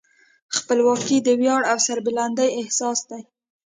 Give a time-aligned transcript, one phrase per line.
[0.57, 3.21] خپلواکي د ویاړ او سربلندۍ اساس دی.